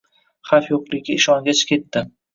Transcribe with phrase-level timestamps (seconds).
[0.51, 2.05] Xavf yo‘qligiga ishongach ketdi